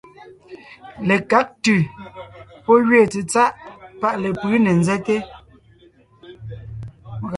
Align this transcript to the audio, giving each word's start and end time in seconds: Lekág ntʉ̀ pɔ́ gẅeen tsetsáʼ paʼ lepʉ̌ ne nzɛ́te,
Lekág 1.07 1.47
ntʉ̀ 1.59 1.79
pɔ́ 2.65 2.77
gẅeen 2.87 3.07
tsetsáʼ 3.11 3.53
paʼ 4.01 4.13
lepʉ̌ 4.23 4.51
ne 4.63 4.71
nzɛ́te, 4.79 5.15